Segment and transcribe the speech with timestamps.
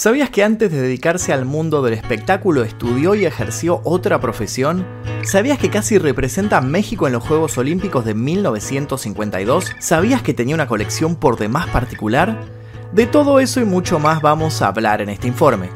[0.00, 4.86] ¿Sabías que antes de dedicarse al mundo del espectáculo estudió y ejerció otra profesión?
[5.24, 9.72] ¿Sabías que casi representa a México en los Juegos Olímpicos de 1952?
[9.78, 12.40] ¿Sabías que tenía una colección por demás particular?
[12.94, 15.68] De todo eso y mucho más vamos a hablar en este informe.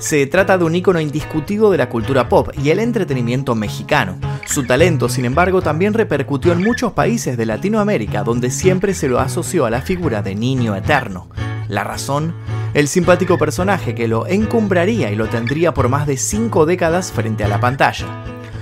[0.00, 4.18] Se trata de un ícono indiscutido de la cultura pop y el entretenimiento mexicano.
[4.44, 9.20] Su talento, sin embargo, también repercutió en muchos países de Latinoamérica donde siempre se lo
[9.20, 11.28] asoció a la figura de niño eterno.
[11.68, 12.34] La razón
[12.78, 17.42] el simpático personaje que lo encumbraría y lo tendría por más de cinco décadas frente
[17.42, 18.06] a la pantalla.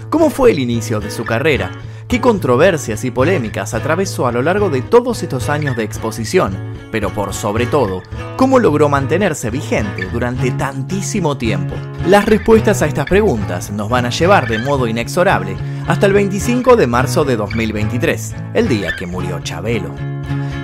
[0.09, 1.71] ¿Cómo fue el inicio de su carrera?
[2.09, 6.57] ¿Qué controversias y polémicas atravesó a lo largo de todos estos años de exposición?
[6.91, 8.03] Pero por sobre todo,
[8.39, 11.75] ¿cómo logró mantenerse vigente durante tantísimo tiempo?
[12.07, 16.77] Las respuestas a estas preguntas nos van a llevar de modo inexorable hasta el 25
[16.77, 20.16] de marzo de 2023, el día que murió Chabelo.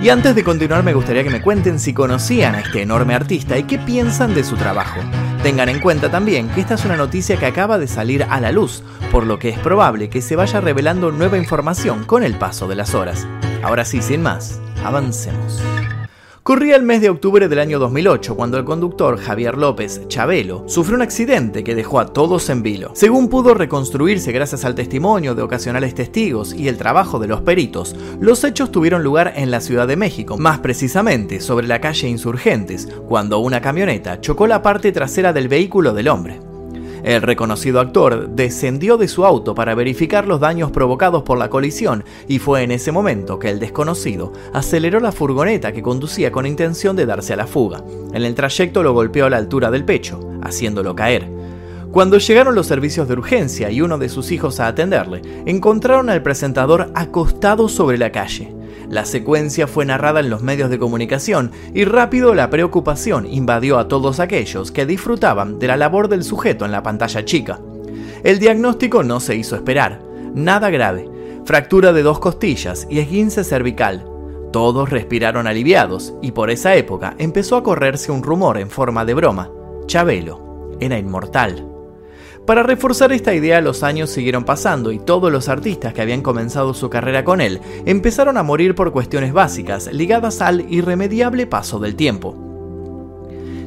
[0.03, 3.57] Y antes de continuar me gustaría que me cuenten si conocían a este enorme artista
[3.57, 4.99] y qué piensan de su trabajo.
[5.43, 8.51] Tengan en cuenta también que esta es una noticia que acaba de salir a la
[8.51, 12.67] luz, por lo que es probable que se vaya revelando nueva información con el paso
[12.67, 13.25] de las horas.
[13.63, 15.61] Ahora sí, sin más, avancemos.
[16.43, 20.97] Corría el mes de octubre del año 2008 cuando el conductor Javier López Chabelo sufrió
[20.97, 22.91] un accidente que dejó a todos en vilo.
[22.95, 27.95] Según pudo reconstruirse gracias al testimonio de ocasionales testigos y el trabajo de los peritos,
[28.19, 32.89] los hechos tuvieron lugar en la Ciudad de México, más precisamente sobre la calle Insurgentes,
[33.07, 36.52] cuando una camioneta chocó la parte trasera del vehículo del hombre.
[37.03, 42.05] El reconocido actor descendió de su auto para verificar los daños provocados por la colisión
[42.29, 46.95] y fue en ese momento que el desconocido aceleró la furgoneta que conducía con intención
[46.95, 47.83] de darse a la fuga.
[48.13, 51.29] En el trayecto lo golpeó a la altura del pecho, haciéndolo caer.
[51.91, 56.23] Cuando llegaron los servicios de urgencia y uno de sus hijos a atenderle, encontraron al
[56.23, 58.62] presentador acostado sobre la calle.
[58.93, 63.87] La secuencia fue narrada en los medios de comunicación y rápido la preocupación invadió a
[63.87, 67.59] todos aquellos que disfrutaban de la labor del sujeto en la pantalla chica.
[68.23, 69.99] El diagnóstico no se hizo esperar,
[70.35, 71.09] nada grave,
[71.43, 74.05] fractura de dos costillas y esguince cervical.
[74.51, 79.15] Todos respiraron aliviados y por esa época empezó a correrse un rumor en forma de
[79.15, 79.49] broma.
[79.87, 81.72] Chabelo era inmortal.
[82.45, 86.73] Para reforzar esta idea los años siguieron pasando y todos los artistas que habían comenzado
[86.73, 91.95] su carrera con él empezaron a morir por cuestiones básicas ligadas al irremediable paso del
[91.95, 92.35] tiempo.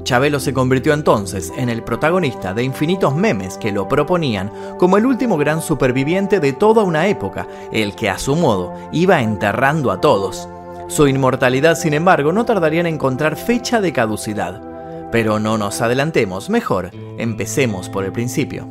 [0.02, 5.06] Chabelo se convirtió entonces en el protagonista de infinitos memes que lo proponían como el
[5.06, 10.02] último gran superviviente de toda una época, el que a su modo iba enterrando a
[10.02, 10.48] todos.
[10.88, 14.65] Su inmortalidad, sin embargo, no tardaría en encontrar fecha de caducidad.
[15.12, 18.68] Pero no nos adelantemos, mejor, empecemos por el principio.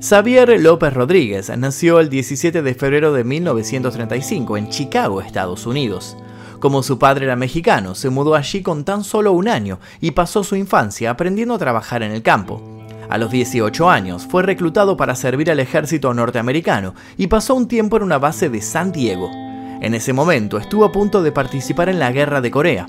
[0.00, 6.16] Xavier López Rodríguez nació el 17 de febrero de 1935 en Chicago, Estados Unidos.
[6.58, 10.42] Como su padre era mexicano, se mudó allí con tan solo un año y pasó
[10.42, 12.62] su infancia aprendiendo a trabajar en el campo.
[13.08, 17.96] A los 18 años fue reclutado para servir al ejército norteamericano y pasó un tiempo
[17.96, 19.30] en una base de San Diego.
[19.82, 22.88] En ese momento estuvo a punto de participar en la Guerra de Corea.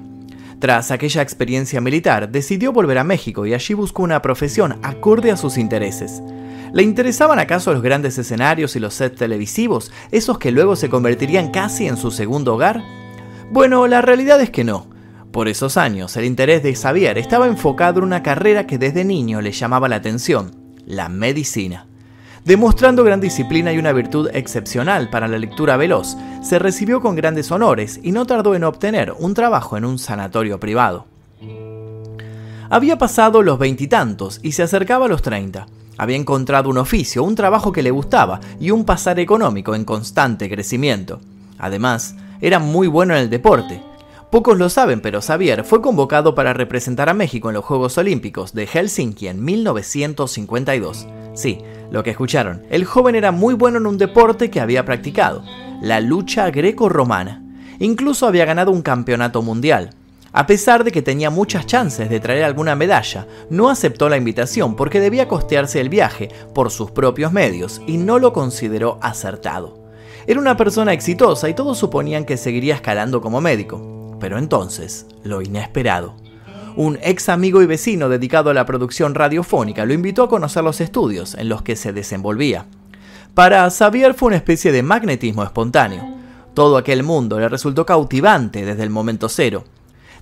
[0.63, 5.35] Tras aquella experiencia militar, decidió volver a México y allí buscó una profesión acorde a
[5.35, 6.23] sus intereses.
[6.71, 11.51] ¿Le interesaban acaso los grandes escenarios y los sets televisivos, esos que luego se convertirían
[11.51, 12.81] casi en su segundo hogar?
[13.51, 14.87] Bueno, la realidad es que no.
[15.33, 19.41] Por esos años, el interés de Xavier estaba enfocado en una carrera que desde niño
[19.41, 21.87] le llamaba la atención, la medicina.
[22.45, 27.49] Demostrando gran disciplina y una virtud excepcional para la lectura veloz, se recibió con grandes
[27.51, 31.05] honores y no tardó en obtener un trabajo en un sanatorio privado.
[32.69, 35.67] Había pasado los veintitantos y, se acercaba a los treinta.
[35.97, 40.49] Había encontrado un oficio, un trabajo que le gustaba y un pasar económico en constante
[40.49, 41.21] crecimiento.
[41.59, 43.81] Además, era muy bueno en el deporte.
[44.33, 48.51] Pocos lo saben, pero Xavier fue convocado para representar a México en los Juegos Olímpicos
[48.51, 51.07] de Helsinki en 1952.
[51.35, 51.59] Sí,
[51.91, 55.43] lo que escucharon, el joven era muy bueno en un deporte que había practicado,
[55.83, 57.43] la lucha greco-romana.
[57.77, 59.91] Incluso había ganado un campeonato mundial.
[60.31, 64.75] A pesar de que tenía muchas chances de traer alguna medalla, no aceptó la invitación
[64.75, 69.77] porque debía costearse el viaje por sus propios medios y no lo consideró acertado.
[70.25, 73.93] Era una persona exitosa y todos suponían que seguiría escalando como médico.
[74.23, 76.15] Pero entonces, lo inesperado
[76.77, 80.79] un ex amigo y vecino dedicado a la producción radiofónica lo invitó a conocer los
[80.79, 82.65] estudios en los que se desenvolvía.
[83.33, 86.03] Para Xavier fue una especie de magnetismo espontáneo.
[86.53, 89.65] Todo aquel mundo le resultó cautivante desde el momento cero.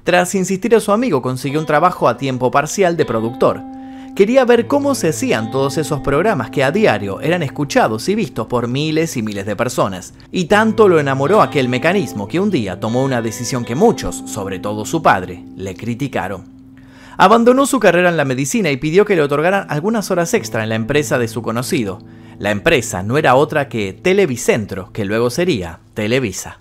[0.04, 3.62] Tras insistir a su amigo consiguió un trabajo a tiempo parcial de productor,
[4.16, 8.46] Quería ver cómo se hacían todos esos programas que a diario eran escuchados y vistos
[8.48, 10.14] por miles y miles de personas.
[10.34, 14.60] Y tanto lo enamoró aquel mecanismo que un día tomó una decisión que muchos, sobre
[14.60, 16.44] todo su padre, le criticaron.
[17.18, 20.70] Abandonó su carrera en la medicina y pidió que le otorgaran algunas horas extra en
[20.70, 22.00] la empresa de su conocido.
[22.38, 26.61] La empresa no era otra que Televicentro, que luego sería Televisa.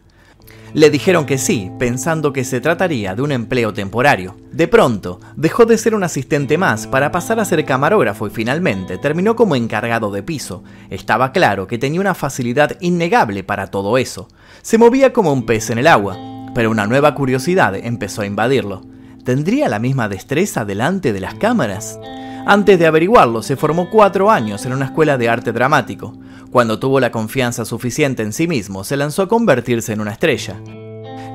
[0.73, 4.37] Le dijeron que sí, pensando que se trataría de un empleo temporario.
[4.53, 8.97] De pronto, dejó de ser un asistente más para pasar a ser camarógrafo y finalmente
[8.99, 10.63] terminó como encargado de piso.
[10.89, 14.29] Estaba claro que tenía una facilidad innegable para todo eso.
[14.63, 16.17] Se movía como un pez en el agua,
[16.55, 18.83] pero una nueva curiosidad empezó a invadirlo.
[19.25, 21.99] ¿Tendría la misma destreza delante de las cámaras?
[22.47, 26.17] Antes de averiguarlo, se formó cuatro años en una escuela de arte dramático.
[26.51, 30.61] Cuando tuvo la confianza suficiente en sí mismo, se lanzó a convertirse en una estrella.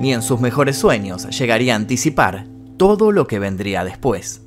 [0.02, 4.42] Ni en sus mejores sueños llegaría a anticipar todo lo que vendría después.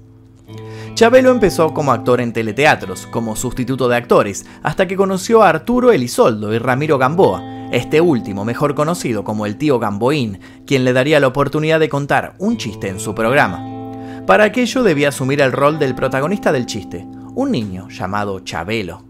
[0.93, 5.91] Chabelo empezó como actor en teleteatros, como sustituto de actores, hasta que conoció a Arturo
[5.91, 11.21] Elisoldo y Ramiro Gamboa, este último mejor conocido como el tío Gamboín, quien le daría
[11.21, 13.65] la oportunidad de contar un chiste en su programa.
[14.27, 19.08] Para aquello debía asumir el rol del protagonista del chiste, un niño llamado Chabelo.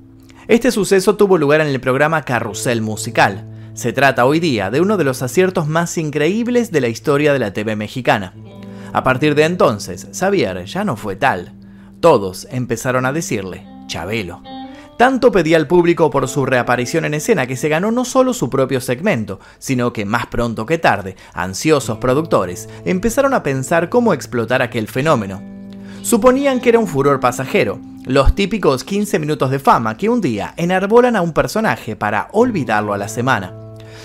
[0.49, 3.45] Este suceso tuvo lugar en el programa Carrusel Musical.
[3.75, 7.39] Se trata hoy día de uno de los aciertos más increíbles de la historia de
[7.39, 8.33] la TV mexicana.
[8.95, 11.53] A partir de entonces, Xavier ya no fue tal.
[12.01, 14.43] Todos empezaron a decirle Chabelo.
[14.97, 18.49] Tanto pedía al público por su reaparición en escena que se ganó no solo su
[18.49, 24.63] propio segmento, sino que más pronto que tarde, ansiosos productores empezaron a pensar cómo explotar
[24.63, 25.58] aquel fenómeno.
[26.03, 30.55] Suponían que era un furor pasajero, los típicos 15 minutos de fama que un día
[30.57, 33.55] enarbolan a un personaje para olvidarlo a la semana.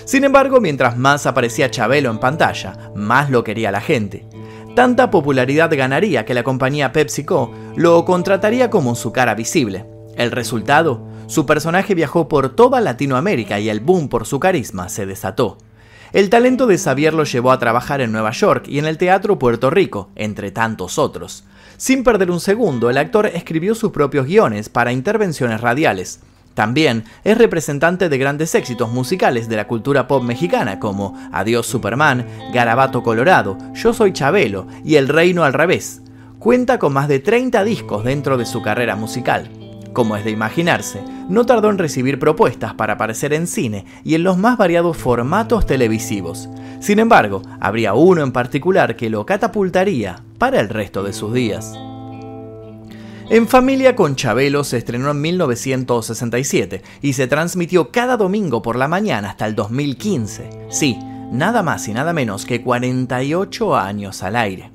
[0.04, 4.26] Sin embargo, mientras más aparecía Chabelo en pantalla, más lo quería la gente.
[4.74, 9.86] Tanta popularidad ganaría que la compañía PepsiCo lo contrataría como su cara visible.
[10.16, 15.06] El resultado, su personaje viajó por toda Latinoamérica y el boom por su carisma se
[15.06, 15.58] desató.
[16.12, 19.38] El talento de Xavier lo llevó a trabajar en Nueva York y en el Teatro
[19.38, 21.44] Puerto Rico, entre tantos otros.
[21.76, 26.20] Sin perder un segundo, el actor escribió sus propios guiones para intervenciones radiales.
[26.54, 32.26] También es representante de grandes éxitos musicales de la cultura pop mexicana como Adiós Superman,
[32.52, 36.00] Garabato Colorado, Yo Soy Chabelo y El Reino al Revés.
[36.38, 39.63] Cuenta con más de 30 discos dentro de su carrera musical.
[39.94, 44.24] Como es de imaginarse, no tardó en recibir propuestas para aparecer en cine y en
[44.24, 46.48] los más variados formatos televisivos.
[46.80, 51.78] Sin embargo, habría uno en particular que lo catapultaría para el resto de sus días.
[53.30, 58.88] En Familia con Chabelo se estrenó en 1967 y se transmitió cada domingo por la
[58.88, 60.66] mañana hasta el 2015.
[60.70, 60.98] Sí,
[61.30, 64.73] nada más y nada menos que 48 años al aire.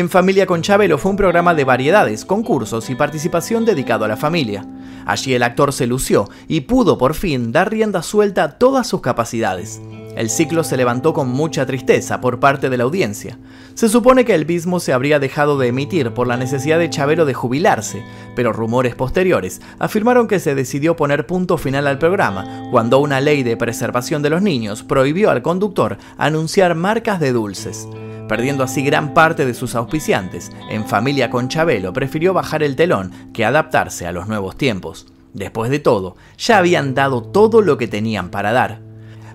[0.00, 4.16] En Familia con Chabelo fue un programa de variedades, concursos y participación dedicado a la
[4.16, 4.64] familia.
[5.04, 9.02] Allí el actor se lució y pudo por fin dar rienda suelta a todas sus
[9.02, 9.78] capacidades.
[10.16, 13.38] El ciclo se levantó con mucha tristeza por parte de la audiencia.
[13.74, 17.26] Se supone que el mismo se habría dejado de emitir por la necesidad de Chavero
[17.26, 18.02] de jubilarse,
[18.34, 23.42] pero rumores posteriores afirmaron que se decidió poner punto final al programa cuando una ley
[23.42, 27.86] de preservación de los niños prohibió al conductor anunciar marcas de dulces.
[28.30, 33.10] Perdiendo así gran parte de sus auspiciantes, en familia con Chabelo prefirió bajar el telón
[33.32, 35.08] que adaptarse a los nuevos tiempos.
[35.34, 38.82] Después de todo, ya habían dado todo lo que tenían para dar.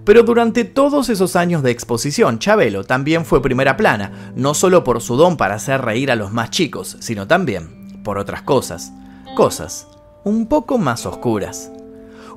[0.05, 5.01] Pero durante todos esos años de exposición, Chabelo también fue primera plana, no solo por
[5.01, 8.93] su don para hacer reír a los más chicos, sino también por otras cosas.
[9.35, 9.89] Cosas
[10.23, 11.69] un poco más oscuras.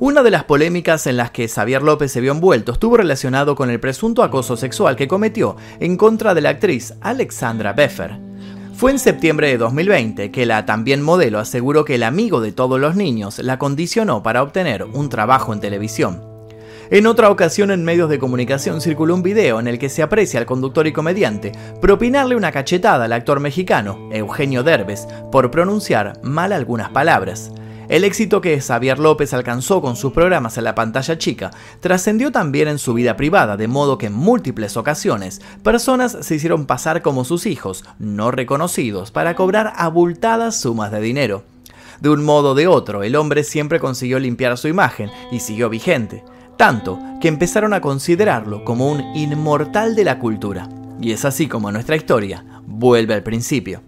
[0.00, 3.68] Una de las polémicas en las que Xavier López se vio envuelto estuvo relacionado con
[3.68, 8.16] el presunto acoso sexual que cometió en contra de la actriz Alexandra Beffer.
[8.74, 12.78] Fue en septiembre de 2020 que la también modelo aseguró que el amigo de todos
[12.78, 16.22] los niños la condicionó para obtener un trabajo en televisión.
[16.92, 20.38] En otra ocasión en medios de comunicación circuló un video en el que se aprecia
[20.38, 21.50] al conductor y comediante
[21.80, 27.50] propinarle una cachetada al actor mexicano, Eugenio Derbez, por pronunciar mal algunas palabras.
[27.88, 32.68] El éxito que Xavier López alcanzó con sus programas en la pantalla chica trascendió también
[32.68, 37.24] en su vida privada, de modo que en múltiples ocasiones personas se hicieron pasar como
[37.24, 41.44] sus hijos, no reconocidos, para cobrar abultadas sumas de dinero.
[42.00, 45.68] De un modo o de otro, el hombre siempre consiguió limpiar su imagen y siguió
[45.68, 46.22] vigente
[46.58, 50.68] tanto que empezaron a considerarlo como un inmortal de la cultura.
[51.00, 53.80] Y es así como nuestra historia vuelve al principio.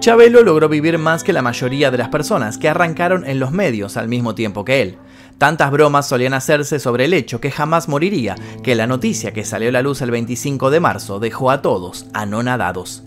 [0.00, 3.96] Chabelo logró vivir más que la mayoría de las personas que arrancaron en los medios
[3.96, 4.96] al mismo tiempo que él.
[5.38, 9.70] Tantas bromas solían hacerse sobre el hecho que jamás moriría, que la noticia que salió
[9.70, 13.02] a la luz el 25 de marzo dejó a todos anonadados.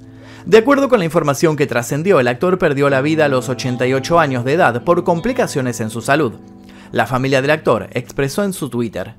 [0.45, 4.19] De acuerdo con la información que trascendió, el actor perdió la vida a los 88
[4.19, 6.33] años de edad por complicaciones en su salud.
[6.91, 9.15] La familia del actor expresó en su Twitter,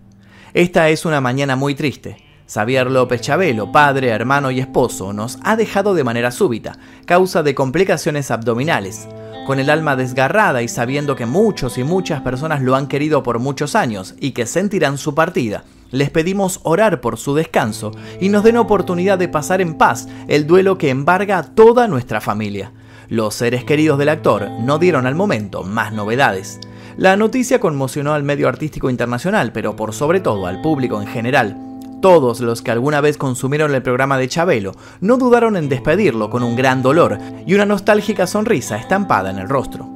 [0.52, 2.31] Esta es una mañana muy triste.
[2.46, 7.54] Xavier López Chabelo, padre, hermano y esposo, nos ha dejado de manera súbita, causa de
[7.54, 9.08] complicaciones abdominales.
[9.46, 13.38] Con el alma desgarrada y sabiendo que muchos y muchas personas lo han querido por
[13.38, 18.44] muchos años y que sentirán su partida, les pedimos orar por su descanso y nos
[18.44, 22.72] den oportunidad de pasar en paz el duelo que embarga a toda nuestra familia.
[23.08, 26.61] Los seres queridos del actor no dieron al momento más novedades.
[26.96, 31.72] La noticia conmocionó al medio artístico internacional, pero por sobre todo al público en general.
[32.02, 36.42] Todos los que alguna vez consumieron el programa de Chabelo no dudaron en despedirlo con
[36.42, 37.16] un gran dolor
[37.47, 39.88] y una nostálgica sonrisa estampada en el rostro.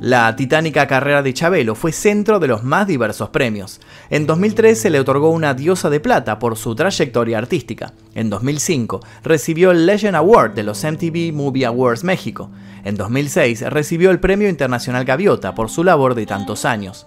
[0.00, 3.80] La titánica carrera de Chabelo fue centro de los más diversos premios.
[4.10, 7.92] En 2003 se le otorgó una diosa de plata por su trayectoria artística.
[8.16, 12.50] En 2005 recibió el Legend Award de los MTV Movie Awards México.
[12.82, 17.06] En 2006 recibió el Premio Internacional Gaviota por su labor de tantos años.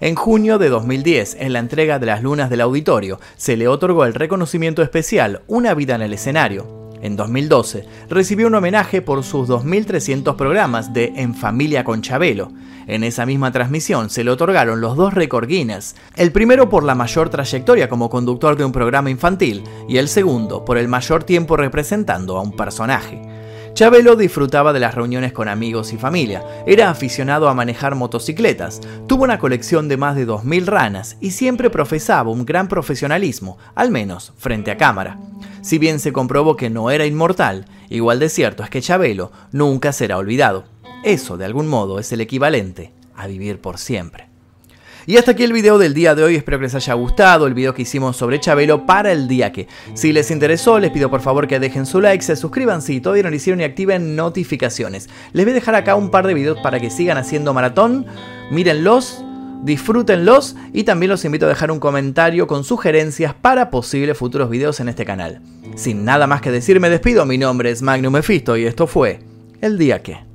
[0.00, 4.04] En junio de 2010, en la entrega de las lunas del auditorio, se le otorgó
[4.04, 6.84] el reconocimiento especial Una vida en el escenario.
[7.00, 12.50] En 2012 recibió un homenaje por sus 2.300 programas de En Familia con Chabelo.
[12.86, 16.94] En esa misma transmisión se le otorgaron los dos récord Guinness, el primero por la
[16.94, 21.56] mayor trayectoria como conductor de un programa infantil y el segundo por el mayor tiempo
[21.56, 23.33] representando a un personaje.
[23.74, 29.24] Chabelo disfrutaba de las reuniones con amigos y familia, era aficionado a manejar motocicletas, tuvo
[29.24, 34.32] una colección de más de 2.000 ranas y siempre profesaba un gran profesionalismo, al menos
[34.38, 35.18] frente a cámara.
[35.60, 39.92] Si bien se comprobó que no era inmortal, igual de cierto es que Chabelo nunca
[39.92, 40.66] será olvidado.
[41.02, 44.33] Eso, de algún modo, es el equivalente a vivir por siempre.
[45.06, 47.52] Y hasta aquí el video del día de hoy, espero que les haya gustado el
[47.52, 49.68] video que hicimos sobre Chabelo para el día que.
[49.92, 53.24] Si les interesó, les pido por favor que dejen su like, se suscriban si todavía
[53.24, 55.10] no lo hicieron y activen notificaciones.
[55.32, 58.06] Les voy a dejar acá un par de videos para que sigan haciendo maratón,
[58.50, 59.22] mírenlos,
[59.62, 64.80] disfrútenlos y también los invito a dejar un comentario con sugerencias para posibles futuros videos
[64.80, 65.42] en este canal.
[65.76, 69.20] Sin nada más que decir me despido, mi nombre es Magnum Mephisto y esto fue
[69.60, 70.33] El Día Que.